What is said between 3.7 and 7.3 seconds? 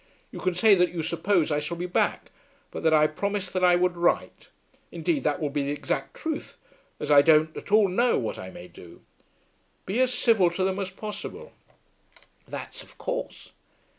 would write. Indeed that will be the exact truth, as I